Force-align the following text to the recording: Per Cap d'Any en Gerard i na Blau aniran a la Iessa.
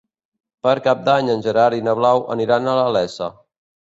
Per 0.67 0.71
Cap 0.85 1.03
d'Any 1.09 1.29
en 1.33 1.43
Gerard 1.47 1.79
i 1.79 1.83
na 1.87 1.93
Blau 1.99 2.23
aniran 2.37 2.65
a 2.73 2.73
la 2.97 3.05
Iessa. 3.09 3.29